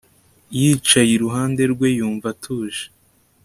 yicaye 0.59 1.11
iruhande 1.15 1.61
rwe 1.73 1.87
yumva 1.97 2.27
atuje 2.33 2.83